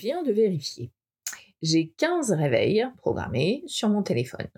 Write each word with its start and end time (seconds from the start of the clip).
Viens 0.00 0.22
de 0.22 0.32
vérifier. 0.32 0.90
J'ai 1.60 1.90
15 1.98 2.32
réveils 2.32 2.86
programmés 2.96 3.62
sur 3.66 3.90
mon 3.90 4.02
téléphone. 4.02 4.48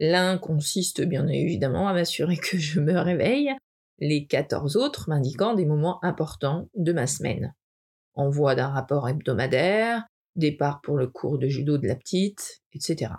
L'un 0.00 0.38
consiste 0.38 1.02
bien 1.02 1.28
évidemment 1.28 1.88
à 1.88 1.92
m'assurer 1.92 2.38
que 2.38 2.56
je 2.56 2.80
me 2.80 2.98
réveille, 2.98 3.52
les 3.98 4.24
14 4.24 4.78
autres 4.78 5.10
m'indiquant 5.10 5.52
des 5.52 5.66
moments 5.66 6.02
importants 6.02 6.70
de 6.74 6.94
ma 6.94 7.06
semaine. 7.06 7.54
Envoi 8.14 8.54
d'un 8.54 8.68
rapport 8.68 9.10
hebdomadaire, 9.10 10.06
départ 10.36 10.80
pour 10.80 10.96
le 10.96 11.06
cours 11.06 11.36
de 11.36 11.48
judo 11.48 11.76
de 11.76 11.86
la 11.86 11.94
petite, 11.94 12.62
etc. 12.72 13.12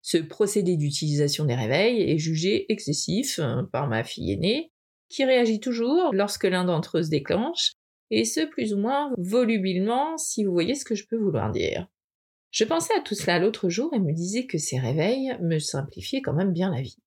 Ce 0.00 0.16
procédé 0.16 0.78
d'utilisation 0.78 1.44
des 1.44 1.56
réveils 1.56 2.10
est 2.10 2.16
jugé 2.16 2.72
excessif 2.72 3.38
euh, 3.38 3.64
par 3.70 3.86
ma 3.86 4.02
fille 4.02 4.32
aînée, 4.32 4.72
qui 5.10 5.26
réagit 5.26 5.60
toujours 5.60 6.14
lorsque 6.14 6.44
l'un 6.44 6.64
d'entre 6.64 7.00
eux 7.00 7.02
se 7.02 7.10
déclenche, 7.10 7.74
et 8.10 8.24
ce 8.24 8.44
plus 8.46 8.74
ou 8.74 8.78
moins 8.78 9.12
volubilement 9.18 10.16
si 10.18 10.44
vous 10.44 10.52
voyez 10.52 10.74
ce 10.74 10.84
que 10.84 10.94
je 10.94 11.06
peux 11.06 11.16
vouloir 11.16 11.50
dire. 11.50 11.88
Je 12.50 12.64
pensais 12.64 12.94
à 12.96 13.00
tout 13.00 13.14
cela 13.14 13.38
l'autre 13.38 13.68
jour 13.68 13.94
et 13.94 14.00
me 14.00 14.12
disais 14.12 14.46
que 14.46 14.58
ces 14.58 14.78
réveils 14.78 15.36
me 15.40 15.58
simplifiaient 15.58 16.22
quand 16.22 16.34
même 16.34 16.52
bien 16.52 16.70
la 16.70 16.82
vie. 16.82 16.98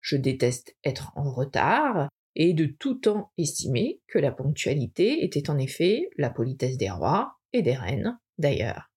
Je 0.00 0.16
déteste 0.16 0.76
être 0.84 1.12
en 1.16 1.30
retard 1.30 2.08
et 2.36 2.52
de 2.52 2.66
tout 2.66 2.94
temps 2.94 3.32
estimer 3.38 4.00
que 4.08 4.18
la 4.18 4.30
ponctualité 4.30 5.24
était 5.24 5.50
en 5.50 5.58
effet 5.58 6.10
la 6.16 6.30
politesse 6.30 6.76
des 6.76 6.90
rois 6.90 7.34
et 7.52 7.62
des 7.62 7.74
reines 7.74 8.18
d'ailleurs. 8.38 8.90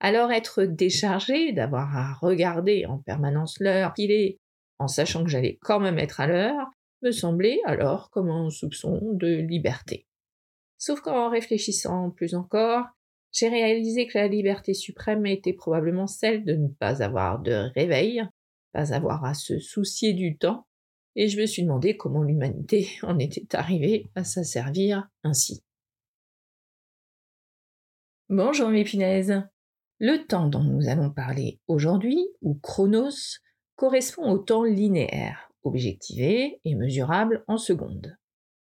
Alors 0.00 0.32
être 0.32 0.64
déchargé 0.64 1.52
d'avoir 1.52 1.94
à 1.96 2.14
regarder 2.14 2.86
en 2.86 2.98
permanence 2.98 3.60
l'heure 3.60 3.92
qu'il 3.92 4.10
est, 4.10 4.38
en 4.78 4.88
sachant 4.88 5.24
que 5.24 5.30
j'allais 5.30 5.58
quand 5.60 5.78
même 5.78 5.98
être 5.98 6.20
à 6.20 6.26
l'heure, 6.26 6.70
me 7.02 7.10
semblait 7.10 7.60
alors 7.66 8.10
comme 8.10 8.30
un 8.30 8.50
soupçon 8.50 9.00
de 9.12 9.28
liberté. 9.28 10.06
Sauf 10.80 11.02
qu'en 11.02 11.28
réfléchissant 11.28 12.10
plus 12.10 12.34
encore, 12.34 12.86
j'ai 13.32 13.50
réalisé 13.50 14.06
que 14.06 14.16
la 14.16 14.28
liberté 14.28 14.72
suprême 14.72 15.26
était 15.26 15.52
probablement 15.52 16.06
celle 16.06 16.42
de 16.46 16.54
ne 16.54 16.68
pas 16.68 17.02
avoir 17.02 17.38
de 17.38 17.70
réveil, 17.74 18.22
pas 18.72 18.94
avoir 18.94 19.22
à 19.26 19.34
se 19.34 19.58
soucier 19.58 20.14
du 20.14 20.38
temps, 20.38 20.66
et 21.16 21.28
je 21.28 21.38
me 21.38 21.44
suis 21.44 21.64
demandé 21.64 21.98
comment 21.98 22.22
l'humanité 22.22 22.88
en 23.02 23.18
était 23.18 23.54
arrivée 23.54 24.10
à 24.14 24.24
s'asservir 24.24 25.06
ainsi. 25.22 25.62
Bonjour 28.30 28.70
mes 28.70 28.84
punaises. 28.84 29.42
Le 29.98 30.26
temps 30.26 30.48
dont 30.48 30.64
nous 30.64 30.88
allons 30.88 31.10
parler 31.10 31.60
aujourd'hui, 31.66 32.26
ou 32.40 32.54
chronos, 32.54 33.38
correspond 33.76 34.30
au 34.30 34.38
temps 34.38 34.64
linéaire, 34.64 35.52
objectivé 35.62 36.58
et 36.64 36.74
mesurable 36.74 37.44
en 37.48 37.58
secondes. 37.58 38.16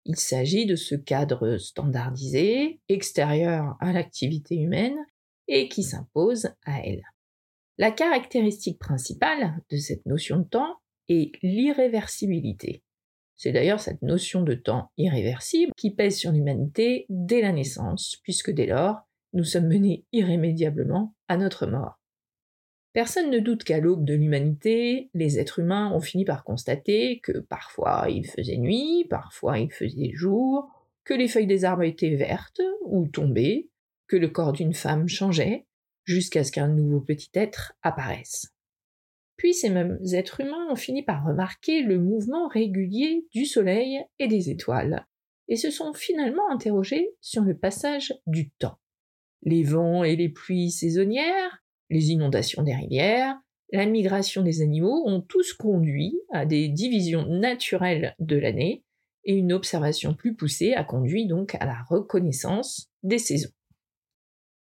Il 0.10 0.16
s'agit 0.16 0.66
de 0.66 0.78
ce 0.78 0.96
cadre 0.96 1.58
standardisé, 1.58 2.80
extérieur 2.88 3.76
à 3.82 3.92
l'activité 3.92 4.56
humaine, 4.56 4.96
et 5.50 5.68
qui 5.68 5.84
s'impose 5.84 6.48
à 6.66 6.80
elle. 6.80 7.04
La 7.78 7.92
caractéristique 7.92 8.80
principale 8.80 9.62
de 9.70 9.76
cette 9.76 10.06
notion 10.06 10.38
de 10.40 10.46
temps 10.46 10.78
est 11.10 11.34
l'irréversibilité. 11.44 12.84
C'est 13.36 13.52
d'ailleurs 13.52 13.82
cette 13.82 14.02
notion 14.02 14.44
de 14.44 14.54
temps 14.54 14.92
irréversible 14.98 15.74
qui 15.76 15.94
pèse 15.94 16.18
sur 16.18 16.32
l'humanité 16.32 17.06
dès 17.10 17.42
la 17.42 17.52
naissance, 17.52 18.16
puisque 18.24 18.52
dès 18.52 18.66
lors, 18.66 19.02
nous 19.34 19.44
sommes 19.44 19.68
menés 19.68 20.06
irrémédiablement 20.14 21.16
à 21.28 21.36
notre 21.36 21.68
mort. 21.68 21.97
Personne 22.98 23.30
ne 23.30 23.38
doute 23.38 23.64
qu'à 23.64 23.80
l'aube 23.80 24.06
de 24.06 24.16
l'humanité, 24.16 25.12
les 25.14 25.38
êtres 25.38 25.60
humains 25.60 25.92
ont 25.94 26.00
fini 26.00 26.26
par 26.26 26.44
constater 26.44 27.20
que 27.20 27.38
parfois 27.38 28.08
il 28.10 28.26
faisait 28.26 28.58
nuit, 28.58 29.06
parfois 29.08 29.60
il 29.60 29.72
faisait 29.72 30.14
jour, 30.16 30.68
que 31.04 31.14
les 31.14 31.28
feuilles 31.28 31.46
des 31.46 31.64
arbres 31.64 31.84
étaient 31.84 32.16
vertes 32.16 32.60
ou 32.82 33.08
tombées, 33.08 33.70
que 34.08 34.16
le 34.16 34.30
corps 34.30 34.52
d'une 34.52 34.74
femme 34.74 35.08
changeait, 35.08 35.68
jusqu'à 36.06 36.44
ce 36.44 36.52
qu'un 36.52 36.70
nouveau 36.70 37.00
petit 37.00 37.30
être 37.36 37.74
apparaisse. 37.84 38.56
Puis 39.36 39.54
ces 39.54 39.70
mêmes 39.70 40.00
êtres 40.14 40.42
humains 40.42 40.68
ont 40.72 40.76
fini 40.76 41.04
par 41.04 41.24
remarquer 41.24 41.84
le 41.84 42.00
mouvement 42.00 42.48
régulier 42.48 43.28
du 43.32 43.46
Soleil 43.46 44.00
et 44.18 44.28
des 44.28 44.50
étoiles, 44.50 45.06
et 45.50 45.56
se 45.56 45.70
sont 45.70 45.94
finalement 45.94 46.50
interrogés 46.50 47.12
sur 47.22 47.44
le 47.44 47.56
passage 47.56 48.16
du 48.26 48.50
temps. 48.50 48.80
Les 49.44 49.62
vents 49.62 50.04
et 50.04 50.16
les 50.16 50.30
pluies 50.30 50.72
saisonnières, 50.72 51.64
les 51.90 52.12
inondations 52.12 52.64
des 52.64 52.74
rivières, 52.74 53.38
la 53.72 53.86
migration 53.86 54.44
des 54.44 54.62
animaux 54.62 55.04
ont 55.06 55.22
tous 55.22 55.54
conduit 55.54 56.20
à 56.32 56.46
des 56.46 56.70
divisions 56.70 57.26
naturelles 57.28 58.16
de 58.20 58.38
l'année, 58.38 58.84
et 59.26 59.34
une 59.34 59.52
observation 59.52 60.14
plus 60.14 60.36
poussée 60.36 60.74
a 60.74 60.86
conduit 60.86 61.28
donc 61.28 61.56
à 61.56 61.66
la 61.66 61.84
reconnaissance 61.90 62.90
des 63.04 63.18
saisons. 63.18 63.52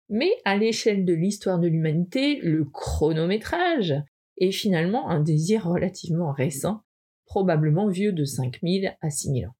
Mais 0.09 0.31
à 0.45 0.57
l'échelle 0.57 1.05
de 1.05 1.15
l'histoire 1.15 1.59
de 1.59 1.67
l'humanité, 1.67 2.37
le 2.43 2.65
chronométrage 2.65 3.95
est 4.37 4.53
finalement 4.53 5.09
un 5.11 5.21
désir 5.21 5.67
relativement 5.67 6.33
récent, 6.33 6.83
probablement 7.27 7.89
vieux 7.89 8.13
de 8.13 8.25
5000 8.25 8.97
à 9.01 9.11
6000 9.11 9.47
ans. 9.47 9.57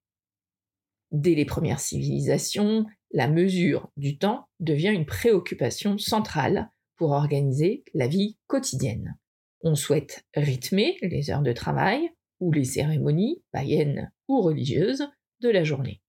Dès 1.11 1.35
les 1.35 1.45
premières 1.45 1.81
civilisations, 1.81 2.87
la 3.13 3.29
mesure 3.29 3.91
du 3.97 4.19
temps 4.19 4.47
devient 4.61 4.93
une 4.95 5.05
préoccupation 5.05 5.99
centrale 5.99 6.71
pour 6.97 7.11
organiser 7.11 7.85
la 7.95 8.07
vie 8.07 8.37
quotidienne. 8.47 9.19
On 9.63 9.75
souhaite 9.75 10.25
rythmer 10.35 10.99
les 11.03 11.31
heures 11.31 11.43
de 11.43 11.53
travail 11.53 12.11
ou 12.41 12.53
les 12.53 12.65
cérémonies, 12.65 13.43
païennes 13.53 14.13
ou 14.29 14.41
religieuses, 14.41 15.09
de 15.41 15.49
la 15.49 15.65
journée. 15.65 16.03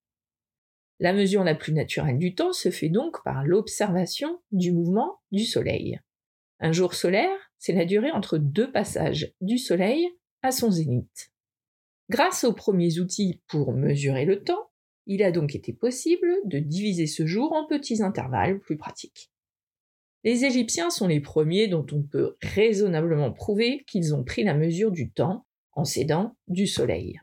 La 0.99 1.13
mesure 1.13 1.43
la 1.43 1.55
plus 1.55 1.73
naturelle 1.73 2.17
du 2.17 2.35
temps 2.35 2.53
se 2.53 2.71
fait 2.71 2.89
donc 2.89 3.23
par 3.23 3.43
l'observation 3.45 4.39
du 4.51 4.71
mouvement 4.71 5.19
du 5.31 5.43
Soleil. 5.43 5.99
Un 6.59 6.71
jour 6.71 6.93
solaire, 6.93 7.37
c'est 7.57 7.73
la 7.73 7.85
durée 7.85 8.11
entre 8.11 8.37
deux 8.37 8.71
passages 8.71 9.33
du 9.41 9.57
Soleil 9.57 10.07
à 10.43 10.51
son 10.51 10.71
zénith. 10.71 11.31
Grâce 12.09 12.43
aux 12.43 12.53
premiers 12.53 12.99
outils 12.99 13.41
pour 13.47 13.73
mesurer 13.73 14.25
le 14.25 14.43
temps, 14.43 14.71
il 15.05 15.23
a 15.23 15.31
donc 15.31 15.55
été 15.55 15.73
possible 15.73 16.27
de 16.45 16.59
diviser 16.59 17.07
ce 17.07 17.25
jour 17.25 17.53
en 17.53 17.67
petits 17.67 18.01
intervalles 18.01 18.59
plus 18.59 18.77
pratiques. 18.77 19.32
Les 20.23 20.45
Égyptiens 20.45 20.89
sont 20.89 21.07
les 21.07 21.19
premiers 21.19 21.67
dont 21.67 21.85
on 21.91 22.01
peut 22.01 22.37
raisonnablement 22.41 23.33
prouver 23.33 23.83
qu'ils 23.87 24.15
ont 24.15 24.23
pris 24.23 24.43
la 24.43 24.53
mesure 24.53 24.91
du 24.91 25.11
temps 25.11 25.45
en 25.73 25.83
s'aidant 25.83 26.35
du 26.47 26.65
soleil. 26.65 27.19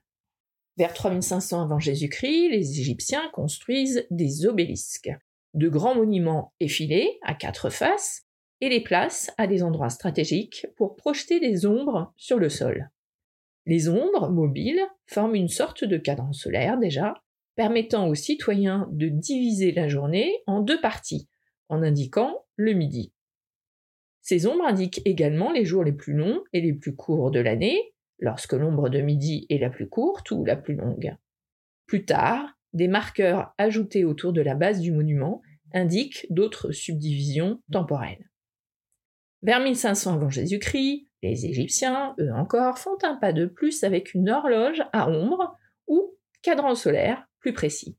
Vers 0.77 0.93
3500 0.93 1.63
avant 1.63 1.79
Jésus-Christ, 1.79 2.51
les 2.51 2.81
Égyptiens 2.81 3.31
construisent 3.33 4.07
des 4.11 4.47
obélisques, 4.47 5.11
de 5.55 5.69
grands 5.69 5.95
monuments 5.95 6.53
effilés 6.61 7.19
à 7.23 7.35
quatre 7.35 7.71
faces, 7.71 8.23
et 8.61 8.69
les 8.69 8.83
placent 8.83 9.31
à 9.39 9.47
des 9.47 9.63
endroits 9.63 9.89
stratégiques 9.89 10.67
pour 10.77 10.97
projeter 10.97 11.41
des 11.41 11.65
ombres 11.65 12.13
sur 12.17 12.39
le 12.39 12.51
sol. 12.51 12.91
Les 13.65 13.89
ombres, 13.89 14.29
mobiles, 14.29 14.83
forment 15.07 15.35
une 15.35 15.49
sorte 15.49 15.85
de 15.85 15.97
cadran 15.97 16.33
solaire 16.33 16.79
déjà, 16.79 17.15
permettant 17.57 18.09
aux 18.09 18.15
citoyens 18.15 18.89
de 18.93 19.09
diviser 19.09 19.73
la 19.73 19.89
journée 19.89 20.43
en 20.47 20.61
deux 20.61 20.81
parties, 20.81 21.29
en 21.69 21.83
indiquant 21.83 22.45
le 22.61 22.75
midi. 22.75 23.13
Ces 24.21 24.47
ombres 24.47 24.67
indiquent 24.67 25.01
également 25.07 25.51
les 25.51 25.65
jours 25.65 25.83
les 25.83 25.93
plus 25.93 26.13
longs 26.13 26.45
et 26.53 26.61
les 26.61 26.75
plus 26.75 26.95
courts 26.95 27.31
de 27.31 27.41
l'année, 27.41 27.95
lorsque 28.19 28.53
l'ombre 28.53 28.91
de 28.91 29.01
midi 29.01 29.47
est 29.49 29.59
la 29.59 29.71
plus 29.71 29.89
courte 29.89 30.31
ou 30.31 30.45
la 30.45 30.57
plus 30.57 30.75
longue. 30.75 31.17
Plus 31.87 32.05
tard, 32.05 32.47
des 32.75 32.87
marqueurs 32.87 33.55
ajoutés 33.57 34.05
autour 34.05 34.33
de 34.33 34.43
la 34.43 34.55
base 34.55 34.81
du 34.81 34.93
monument 34.93 35.41
indiquent 35.73 36.27
d'autres 36.29 36.71
subdivisions 36.71 37.63
temporelles. 37.73 38.31
Vers 39.43 39.61
1500 39.61 40.15
avant 40.15 40.29
Jésus-Christ, 40.29 41.07
les 41.23 41.47
Égyptiens, 41.47 42.15
eux 42.21 42.33
encore, 42.35 42.79
font 42.79 42.99
un 43.03 43.17
pas 43.17 43.33
de 43.33 43.47
plus 43.47 43.85
avec 43.85 44.13
une 44.13 44.29
horloge 44.29 44.83
à 44.93 45.09
ombre 45.09 45.57
ou 45.87 46.15
cadran 46.43 46.75
solaire 46.75 47.27
plus 47.41 47.55
précis. 47.55 47.97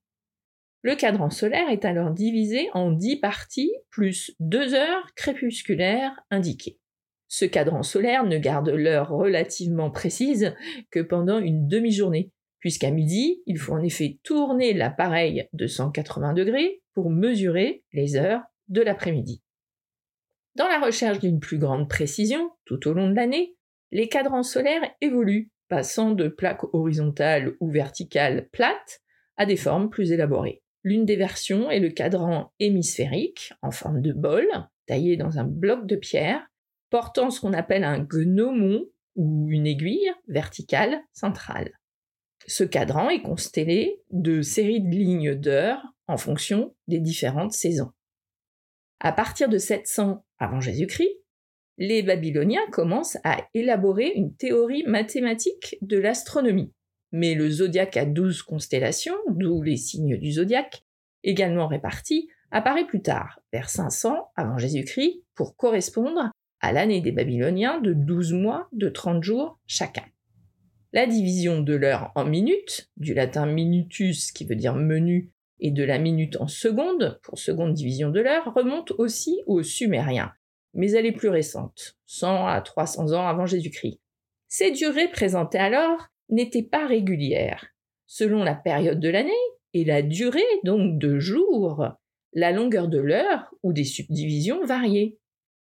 Le 0.83 0.95
cadran 0.95 1.29
solaire 1.29 1.69
est 1.69 1.85
alors 1.85 2.09
divisé 2.09 2.69
en 2.73 2.91
dix 2.91 3.17
parties 3.17 3.71
plus 3.91 4.35
deux 4.39 4.73
heures 4.73 5.05
crépusculaires 5.15 6.19
indiquées. 6.31 6.79
Ce 7.27 7.45
cadran 7.45 7.83
solaire 7.83 8.25
ne 8.25 8.37
garde 8.37 8.69
l'heure 8.69 9.09
relativement 9.09 9.91
précise 9.91 10.55
que 10.89 10.99
pendant 10.99 11.39
une 11.39 11.67
demi-journée, 11.67 12.31
puisqu'à 12.59 12.89
midi, 12.89 13.41
il 13.45 13.59
faut 13.59 13.73
en 13.73 13.83
effet 13.83 14.19
tourner 14.23 14.73
l'appareil 14.73 15.47
de 15.53 15.67
180 15.67 16.33
degrés 16.33 16.81
pour 16.93 17.11
mesurer 17.11 17.83
les 17.93 18.15
heures 18.15 18.41
de 18.67 18.81
l'après-midi. 18.81 19.43
Dans 20.55 20.67
la 20.67 20.79
recherche 20.79 21.19
d'une 21.19 21.39
plus 21.39 21.59
grande 21.59 21.87
précision 21.87 22.51
tout 22.65 22.87
au 22.87 22.93
long 22.93 23.09
de 23.09 23.15
l'année, 23.15 23.55
les 23.91 24.09
cadrans 24.09 24.43
solaires 24.43 24.89
évoluent, 24.99 25.51
passant 25.69 26.11
de 26.11 26.27
plaques 26.27 26.73
horizontales 26.73 27.53
ou 27.59 27.69
verticales 27.69 28.49
plates 28.51 29.01
à 29.37 29.45
des 29.45 29.57
formes 29.57 29.89
plus 29.89 30.11
élaborées. 30.11 30.60
L'une 30.83 31.05
des 31.05 31.15
versions 31.15 31.69
est 31.69 31.79
le 31.79 31.89
cadran 31.89 32.51
hémisphérique, 32.59 33.53
en 33.61 33.71
forme 33.71 34.01
de 34.01 34.13
bol, 34.13 34.47
taillé 34.87 35.15
dans 35.15 35.37
un 35.37 35.43
bloc 35.43 35.85
de 35.85 35.95
pierre, 35.95 36.47
portant 36.89 37.29
ce 37.29 37.39
qu'on 37.39 37.53
appelle 37.53 37.83
un 37.83 37.99
gnomon 37.99 38.85
ou 39.15 39.47
une 39.49 39.67
aiguille 39.67 40.11
verticale 40.27 41.01
centrale. 41.13 41.71
Ce 42.47 42.63
cadran 42.63 43.09
est 43.09 43.21
constellé 43.21 44.01
de 44.09 44.41
séries 44.41 44.81
de 44.81 44.89
lignes 44.89 45.35
d'heures 45.35 45.83
en 46.07 46.17
fonction 46.17 46.75
des 46.87 46.99
différentes 46.99 47.53
saisons. 47.53 47.91
À 48.99 49.11
partir 49.11 49.49
de 49.49 49.57
700 49.57 50.25
avant 50.39 50.61
Jésus-Christ, 50.61 51.21
les 51.77 52.03
Babyloniens 52.03 52.65
commencent 52.71 53.17
à 53.23 53.47
élaborer 53.53 54.11
une 54.15 54.35
théorie 54.35 54.83
mathématique 54.83 55.77
de 55.81 55.97
l'astronomie. 55.97 56.73
Mais 57.11 57.35
le 57.35 57.49
zodiaque 57.49 57.97
a 57.97 58.05
12 58.05 58.43
constellations, 58.43 59.17
d'où 59.29 59.61
les 59.61 59.77
signes 59.77 60.17
du 60.17 60.31
zodiaque, 60.31 60.83
également 61.23 61.67
répartis, 61.67 62.29
apparaît 62.51 62.85
plus 62.85 63.01
tard, 63.01 63.39
vers 63.51 63.69
500 63.69 64.31
avant 64.35 64.57
Jésus-Christ, 64.57 65.23
pour 65.35 65.55
correspondre 65.55 66.31
à 66.59 66.71
l'année 66.71 67.01
des 67.01 67.11
Babyloniens 67.11 67.79
de 67.81 67.93
12 67.93 68.33
mois 68.33 68.67
de 68.71 68.89
30 68.89 69.23
jours 69.23 69.59
chacun. 69.67 70.05
La 70.93 71.05
division 71.05 71.61
de 71.61 71.73
l'heure 71.73 72.11
en 72.15 72.25
minutes, 72.25 72.89
du 72.97 73.13
latin 73.13 73.45
minutus 73.45 74.31
qui 74.31 74.45
veut 74.45 74.55
dire 74.55 74.75
menu, 74.75 75.31
et 75.61 75.71
de 75.71 75.83
la 75.83 75.99
minute 75.99 76.37
en 76.37 76.47
seconde, 76.47 77.19
pour 77.23 77.37
seconde 77.37 77.73
division 77.73 78.09
de 78.09 78.19
l'heure, 78.19 78.53
remonte 78.53 78.91
aussi 78.91 79.41
aux 79.45 79.63
Sumériens, 79.63 80.33
mais 80.73 80.91
elle 80.91 81.05
est 81.05 81.11
plus 81.11 81.29
récente, 81.29 81.97
100 82.07 82.47
à 82.47 82.61
300 82.61 83.13
ans 83.13 83.27
avant 83.27 83.45
Jésus-Christ. 83.45 83.99
Ces 84.47 84.71
durées 84.71 85.09
présentées 85.09 85.59
alors 85.59 86.07
n'étaient 86.31 86.63
pas 86.63 86.87
régulières. 86.87 87.67
Selon 88.07 88.43
la 88.43 88.55
période 88.55 88.99
de 88.99 89.09
l'année 89.09 89.31
et 89.73 89.85
la 89.85 90.01
durée 90.01 90.41
donc 90.63 90.97
de 90.97 91.19
jours, 91.19 91.85
la 92.33 92.51
longueur 92.51 92.87
de 92.87 92.99
l'heure 92.99 93.53
ou 93.63 93.73
des 93.73 93.83
subdivisions 93.83 94.65
variait. 94.65 95.17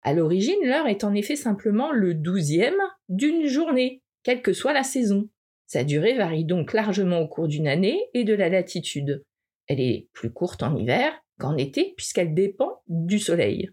À 0.02 0.14
l'origine, 0.14 0.60
l'heure 0.64 0.88
est 0.88 1.04
en 1.04 1.14
effet 1.14 1.36
simplement 1.36 1.92
le 1.92 2.14
douzième 2.14 2.80
d'une 3.10 3.48
journée, 3.48 4.02
quelle 4.24 4.42
que 4.42 4.54
soit 4.54 4.74
la 4.74 4.84
saison. 4.84 5.30
Sa 5.68 5.84
durée 5.84 6.16
varie 6.16 6.46
donc 6.46 6.74
largement 6.74 7.20
au 7.20 7.28
cours 7.28 7.48
d'une 7.48 7.68
année 7.68 8.00
et 8.14 8.24
de 8.24 8.34
la 8.34 8.50
latitude. 8.50 9.24
Elle 9.68 9.82
est 9.82 10.10
plus 10.14 10.32
courte 10.32 10.62
en 10.62 10.76
hiver 10.76 11.12
qu'en 11.40 11.58
été 11.58 11.94
puisqu'elle 11.98 12.34
dépend 12.34 12.82
du 12.88 13.20
soleil. 13.20 13.70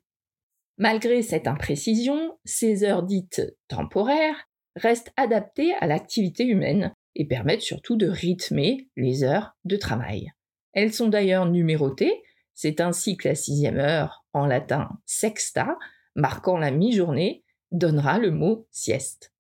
Malgré 0.78 1.22
cette 1.22 1.46
imprécision, 1.46 2.38
ces 2.44 2.82
heures 2.82 3.02
dites 3.02 3.42
temporaires 3.68 4.48
restent 4.76 5.12
adaptées 5.16 5.74
à 5.80 5.86
l'activité 5.86 6.44
humaine 6.44 6.94
et 7.14 7.26
permettent 7.26 7.62
surtout 7.62 7.96
de 7.96 8.08
rythmer 8.08 8.88
les 8.96 9.24
heures 9.24 9.56
de 9.64 9.76
travail. 9.76 10.32
Elles 10.72 10.92
sont 10.92 11.08
d'ailleurs 11.08 11.46
numérotées, 11.46 12.22
c'est 12.54 12.80
ainsi 12.80 13.16
que 13.16 13.28
la 13.28 13.34
sixième 13.34 13.78
heure, 13.78 14.24
en 14.32 14.46
latin 14.46 14.88
sexta, 15.04 15.76
marquant 16.14 16.56
la 16.56 16.70
mi-journée, 16.70 17.44
donnera 17.70 18.18
le 18.18 18.30
mot 18.30 18.66
sieste. 18.70 19.32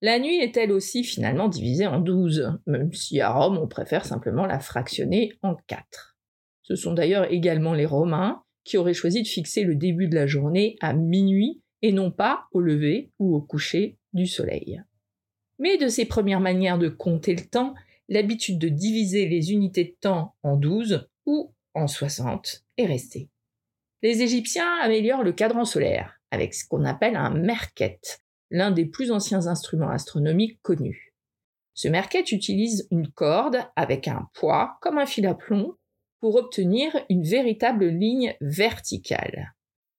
La 0.00 0.18
nuit 0.18 0.40
est 0.40 0.56
elle 0.56 0.72
aussi 0.72 1.04
finalement 1.04 1.48
divisée 1.48 1.86
en 1.86 2.00
douze, 2.00 2.58
même 2.66 2.92
si 2.92 3.20
à 3.20 3.30
Rome 3.30 3.56
on 3.56 3.68
préfère 3.68 4.04
simplement 4.04 4.46
la 4.46 4.58
fractionner 4.58 5.32
en 5.42 5.54
quatre. 5.66 6.16
Ce 6.62 6.74
sont 6.74 6.92
d'ailleurs 6.92 7.30
également 7.30 7.72
les 7.72 7.86
Romains 7.86 8.42
qui 8.64 8.78
auraient 8.78 8.94
choisi 8.94 9.22
de 9.22 9.28
fixer 9.28 9.62
le 9.62 9.76
début 9.76 10.08
de 10.08 10.14
la 10.14 10.26
journée 10.26 10.76
à 10.80 10.92
minuit 10.92 11.62
et 11.82 11.92
non 11.92 12.10
pas 12.10 12.46
au 12.52 12.60
lever 12.60 13.10
ou 13.18 13.34
au 13.34 13.40
coucher 13.40 13.98
du 14.12 14.26
soleil. 14.26 14.82
Mais 15.58 15.76
de 15.78 15.88
ces 15.88 16.06
premières 16.06 16.40
manières 16.40 16.78
de 16.78 16.88
compter 16.88 17.34
le 17.34 17.44
temps, 17.44 17.74
l'habitude 18.08 18.58
de 18.58 18.68
diviser 18.68 19.28
les 19.28 19.52
unités 19.52 19.84
de 19.84 19.96
temps 20.00 20.34
en 20.42 20.56
douze 20.56 21.08
ou 21.26 21.54
en 21.74 21.86
soixante 21.86 22.64
est 22.76 22.86
restée. 22.86 23.28
Les 24.02 24.22
Égyptiens 24.22 24.78
améliorent 24.82 25.22
le 25.22 25.32
cadran 25.32 25.64
solaire 25.64 26.20
avec 26.30 26.54
ce 26.54 26.66
qu'on 26.66 26.84
appelle 26.84 27.16
un 27.16 27.30
merket, 27.30 28.22
l'un 28.50 28.70
des 28.70 28.86
plus 28.86 29.10
anciens 29.10 29.46
instruments 29.46 29.90
astronomiques 29.90 30.60
connus. 30.62 31.14
Ce 31.74 31.88
merket 31.88 32.32
utilise 32.32 32.88
une 32.90 33.08
corde 33.08 33.58
avec 33.76 34.08
un 34.08 34.28
poids 34.34 34.76
comme 34.80 34.98
un 34.98 35.06
fil 35.06 35.26
à 35.26 35.34
plomb 35.34 35.76
pour 36.20 36.36
obtenir 36.36 36.92
une 37.08 37.22
véritable 37.22 37.86
ligne 37.86 38.34
verticale. 38.40 39.54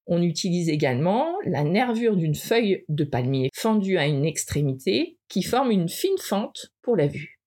On 0.06 0.22
utilise 0.22 0.70
également 0.70 1.38
la 1.46 1.64
nervure 1.64 2.18
d'une 2.18 2.36
feuille 2.36 2.84
de 2.90 3.04
palmier 3.04 3.50
fendue 3.54 3.98
à 3.98 4.06
une 4.06 4.26
extrémité 4.26 5.18
qui 5.30 5.44
forme 5.44 5.72
une 5.72 5.90
fine 5.90 6.18
fente 6.20 6.68
pour 6.82 6.98
la 6.98 7.08
vue. 7.08 7.40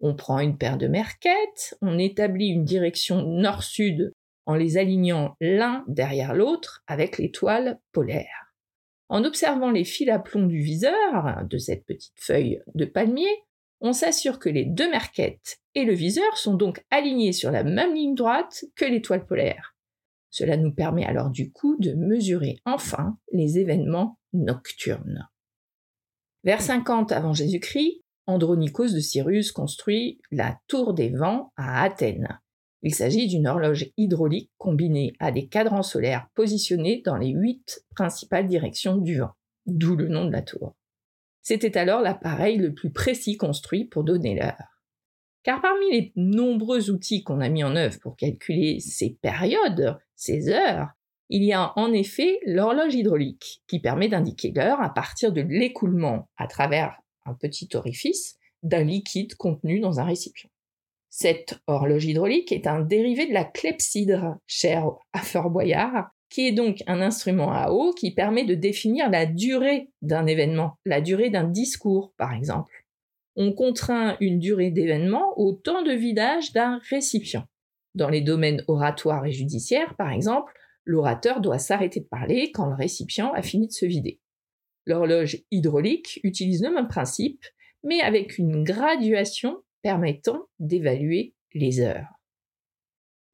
On 0.00 0.14
prend 0.14 0.40
une 0.40 0.58
paire 0.58 0.78
de 0.78 0.86
merquettes, 0.86 1.76
on 1.82 1.98
établit 1.98 2.48
une 2.48 2.64
direction 2.64 3.22
nord-sud 3.22 4.12
en 4.46 4.54
les 4.54 4.76
alignant 4.76 5.34
l'un 5.40 5.84
derrière 5.88 6.34
l'autre 6.34 6.82
avec 6.86 7.18
l'étoile 7.18 7.78
polaire. 7.92 8.52
En 9.08 9.24
observant 9.24 9.70
les 9.70 9.84
fils 9.84 10.08
à 10.08 10.18
plomb 10.18 10.46
du 10.46 10.60
viseur 10.60 11.44
de 11.48 11.58
cette 11.58 11.84
petite 11.84 12.14
feuille 12.16 12.60
de 12.74 12.84
palmier, 12.84 13.28
on 13.80 13.92
s'assure 13.92 14.38
que 14.38 14.48
les 14.48 14.64
deux 14.64 14.90
merquettes 14.90 15.58
et 15.74 15.84
le 15.84 15.92
viseur 15.92 16.36
sont 16.36 16.54
donc 16.54 16.82
alignés 16.90 17.32
sur 17.32 17.50
la 17.50 17.64
même 17.64 17.94
ligne 17.94 18.14
droite 18.14 18.64
que 18.76 18.84
l'étoile 18.84 19.26
polaire. 19.26 19.73
Cela 20.34 20.56
nous 20.56 20.72
permet 20.72 21.04
alors 21.04 21.30
du 21.30 21.52
coup 21.52 21.76
de 21.78 21.92
mesurer 21.92 22.58
enfin 22.64 23.16
les 23.30 23.60
événements 23.60 24.18
nocturnes. 24.32 25.28
Vers 26.42 26.60
50 26.60 27.12
avant 27.12 27.32
Jésus-Christ, 27.32 28.02
Andronikos 28.26 28.88
de 28.88 28.98
Cyrus 28.98 29.52
construit 29.52 30.20
la 30.32 30.58
Tour 30.66 30.92
des 30.92 31.10
Vents 31.10 31.52
à 31.56 31.84
Athènes. 31.84 32.40
Il 32.82 32.92
s'agit 32.92 33.28
d'une 33.28 33.46
horloge 33.46 33.92
hydraulique 33.96 34.50
combinée 34.58 35.12
à 35.20 35.30
des 35.30 35.46
cadrans 35.46 35.84
solaires 35.84 36.26
positionnés 36.34 37.00
dans 37.04 37.16
les 37.16 37.30
huit 37.30 37.84
principales 37.94 38.48
directions 38.48 38.96
du 38.96 39.18
vent, 39.18 39.34
d'où 39.66 39.94
le 39.94 40.08
nom 40.08 40.24
de 40.24 40.32
la 40.32 40.42
tour. 40.42 40.74
C'était 41.42 41.78
alors 41.78 42.00
l'appareil 42.00 42.56
le 42.56 42.74
plus 42.74 42.90
précis 42.90 43.36
construit 43.36 43.84
pour 43.84 44.02
donner 44.02 44.34
l'heure. 44.34 44.82
Car 45.44 45.60
parmi 45.60 45.92
les 45.92 46.12
nombreux 46.16 46.90
outils 46.90 47.22
qu'on 47.22 47.40
a 47.40 47.48
mis 47.48 47.62
en 47.62 47.76
œuvre 47.76 48.00
pour 48.00 48.16
calculer 48.16 48.80
ces 48.80 49.16
périodes, 49.22 49.96
ces 50.16 50.48
heures, 50.48 50.88
il 51.30 51.42
y 51.42 51.52
a 51.52 51.72
en 51.76 51.92
effet 51.92 52.38
l'horloge 52.44 52.94
hydraulique 52.94 53.62
qui 53.66 53.80
permet 53.80 54.08
d'indiquer 54.08 54.52
l'heure 54.54 54.80
à 54.80 54.92
partir 54.92 55.32
de 55.32 55.40
l'écoulement 55.40 56.28
à 56.36 56.46
travers 56.46 57.00
un 57.24 57.34
petit 57.34 57.68
orifice 57.74 58.36
d'un 58.62 58.84
liquide 58.84 59.34
contenu 59.36 59.80
dans 59.80 60.00
un 60.00 60.04
récipient. 60.04 60.50
Cette 61.10 61.60
horloge 61.66 62.04
hydraulique 62.04 62.50
est 62.50 62.66
un 62.66 62.80
dérivé 62.80 63.26
de 63.26 63.32
la 63.32 63.44
clepsydre, 63.44 64.36
cher 64.46 64.86
à 65.12 65.20
Fort 65.20 65.50
Boyard, 65.50 66.10
qui 66.28 66.48
est 66.48 66.52
donc 66.52 66.82
un 66.88 67.00
instrument 67.00 67.52
à 67.52 67.70
eau 67.70 67.92
qui 67.92 68.12
permet 68.12 68.44
de 68.44 68.56
définir 68.56 69.08
la 69.08 69.24
durée 69.24 69.90
d'un 70.02 70.26
événement, 70.26 70.78
la 70.84 71.00
durée 71.00 71.30
d'un 71.30 71.44
discours 71.44 72.12
par 72.16 72.34
exemple. 72.34 72.84
On 73.36 73.52
contraint 73.52 74.16
une 74.20 74.40
durée 74.40 74.70
d'événement 74.70 75.38
au 75.38 75.52
temps 75.52 75.82
de 75.82 75.92
vidage 75.92 76.52
d'un 76.52 76.80
récipient. 76.90 77.46
Dans 77.94 78.08
les 78.08 78.20
domaines 78.20 78.64
oratoires 78.66 79.24
et 79.24 79.32
judiciaires, 79.32 79.94
par 79.96 80.10
exemple, 80.10 80.52
l'orateur 80.84 81.40
doit 81.40 81.58
s'arrêter 81.58 82.00
de 82.00 82.06
parler 82.06 82.50
quand 82.52 82.66
le 82.66 82.74
récipient 82.74 83.32
a 83.32 83.42
fini 83.42 83.68
de 83.68 83.72
se 83.72 83.86
vider. 83.86 84.20
L'horloge 84.86 85.42
hydraulique 85.50 86.20
utilise 86.24 86.62
le 86.62 86.72
même 86.72 86.88
principe, 86.88 87.44
mais 87.82 88.00
avec 88.00 88.38
une 88.38 88.64
graduation 88.64 89.62
permettant 89.82 90.48
d'évaluer 90.58 91.34
les 91.52 91.80
heures. 91.80 92.08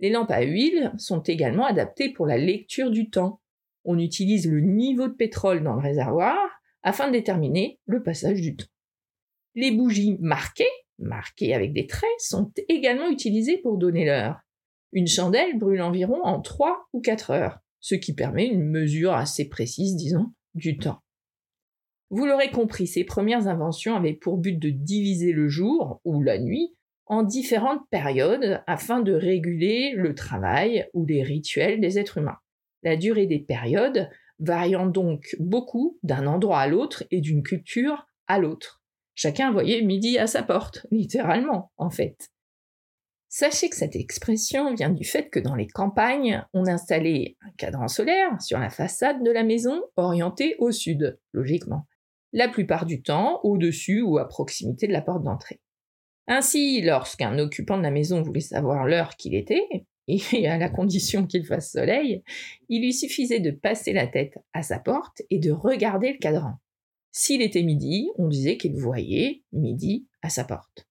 Les 0.01 0.11
lampes 0.11 0.31
à 0.31 0.43
huile 0.43 0.93
sont 0.99 1.21
également 1.23 1.67
adaptées 1.67 2.11
pour 2.11 2.27
la 2.27 2.39
lecture 2.39 2.91
du 2.91 3.11
temps. 3.11 3.41
On 3.85 3.99
utilise 3.99 4.49
le 4.51 4.61
niveau 4.61 5.09
de 5.09 5.15
pétrole 5.15 5.63
dans 5.63 5.75
le 5.75 5.81
réservoir 5.81 6.37
afin 6.83 7.09
de 7.09 7.13
déterminer 7.13 7.79
le 7.87 8.03
passage 8.03 8.41
du 8.41 8.57
temps. 8.57 8.67
Les 9.55 9.71
bougies 9.71 10.17
marquées, 10.21 10.65
marquées 10.99 11.55
avec 11.55 11.73
des 11.73 11.87
traits, 11.87 12.11
sont 12.19 12.53
également 12.69 13.11
utilisées 13.11 13.59
pour 13.59 13.79
donner 13.79 14.05
l'heure. 14.05 14.41
Une 14.93 15.07
chandelle 15.07 15.59
brûle 15.59 15.83
environ 15.83 16.23
en 16.25 16.41
3 16.41 16.89
ou 16.93 17.01
4 17.01 17.31
heures, 17.31 17.59
ce 17.81 17.95
qui 17.95 18.15
permet 18.15 18.47
une 18.47 18.69
mesure 18.69 19.15
assez 19.15 19.49
précise, 19.49 19.97
disons, 19.97 20.33
du 20.55 20.79
temps. 20.79 21.01
Vous 22.11 22.27
l'aurez 22.27 22.51
compris, 22.51 22.89
ces 22.89 23.05
premières 23.05 23.47
inventions 23.47 23.95
avaient 23.95 24.15
pour 24.15 24.37
but 24.37 24.59
de 24.59 24.71
diviser 24.71 25.33
le 25.33 25.49
jour 25.49 26.01
ou 26.05 26.23
la 26.23 26.39
nuit 26.39 26.75
en 27.07 27.23
différentes 27.23 27.89
périodes 27.91 28.63
afin 28.67 29.01
de 29.01 29.13
réguler 29.13 29.93
le 29.97 30.15
travail 30.15 30.89
ou 30.93 31.07
les 31.07 31.23
rituels 31.23 31.81
des 31.81 31.99
êtres 31.99 32.19
humains. 32.19 32.39
La 32.83 32.97
durée 32.97 33.27
des 33.27 33.39
périodes 33.39 34.09
variant 34.41 34.87
donc 34.87 35.37
beaucoup 35.39 35.99
d'un 36.03 36.27
endroit 36.27 36.61
à 36.61 36.67
l'autre 36.67 37.05
et 37.11 37.21
d'une 37.21 37.43
culture 37.43 38.07
à 38.27 38.39
l'autre. 38.39 38.83
Chacun 39.15 39.53
voyait 39.53 39.83
midi 39.83 40.19
à 40.19 40.27
sa 40.27 40.43
porte, 40.43 40.87
littéralement 40.91 41.73
en 41.77 41.91
fait. 41.91 42.31
Sachez 43.33 43.71
que 43.71 43.77
cette 43.77 43.97
expression 43.97 44.75
vient 44.75 44.91
du 44.91 45.05
fait 45.05 45.31
que 45.31 45.41
dans 45.41 45.55
les 45.55 45.69
campagnes, 45.69 46.45
on 46.53 46.67
installait 46.67 47.37
un 47.41 47.51
cadran 47.57 47.89
solaire 47.89 48.43
sur 48.43 48.59
la 48.59 48.71
façade 48.71 49.23
de 49.23 49.31
la 49.31 49.45
maison 49.45 49.83
orienté 49.97 50.57
au 50.59 50.73
sud, 50.73 51.19
logiquement 51.33 51.87
la 52.33 52.49
plupart 52.49 52.87
du 52.87 53.03
temps 53.03 53.41
au-dessus 53.43 54.03
ou 54.03 54.19
à 54.19 54.29
proximité 54.29 54.87
de 54.87 54.93
la 54.93 55.03
porte 55.03 55.25
d'entrée. 55.25 55.61
Ainsi, 56.27 56.81
lorsqu'un 56.83 57.39
occupant 57.39 57.77
de 57.77 57.83
la 57.83 57.91
maison 57.91 58.23
voulait 58.23 58.41
savoir 58.41 58.87
l'heure 58.87 59.17
qu'il 59.17 59.35
était, 59.35 59.67
et 60.09 60.49
à 60.49 60.59
la 60.59 60.69
condition 60.69 61.27
qu'il 61.27 61.45
fasse 61.47 61.73
soleil, 61.73 62.23
il 62.69 62.83
lui 62.83 62.93
suffisait 62.93 63.41
de 63.41 63.51
passer 63.51 63.93
la 63.93 64.07
tête 64.07 64.39
à 64.53 64.63
sa 64.63 64.79
porte 64.79 65.23
et 65.31 65.39
de 65.39 65.51
regarder 65.51 66.13
le 66.13 66.19
cadran. 66.19 66.55
S'il 67.13 67.43
était 67.43 67.63
midi, 67.63 68.09
on 68.19 68.29
disait 68.29 68.57
qu'il 68.57 68.77
voyait 68.77 69.43
midi 69.53 70.07
à 70.23 70.31
sa 70.31 70.45
porte. 70.45 70.87